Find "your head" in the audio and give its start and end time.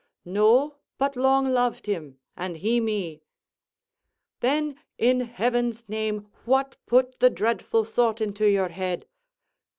8.35-9.05